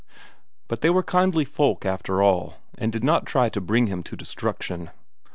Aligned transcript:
But 0.67 0.81
they 0.81 0.89
were 0.89 1.03
kindly 1.03 1.45
folk 1.45 1.85
after 1.85 2.23
all, 2.23 2.55
and 2.75 2.91
did 2.91 3.03
not 3.03 3.27
try 3.27 3.49
to 3.49 3.61
bring 3.61 3.85
him 3.85 4.01
to 4.01 4.15
destruction. 4.17 4.89